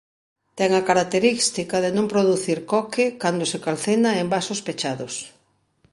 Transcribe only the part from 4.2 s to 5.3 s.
en vasos pechados.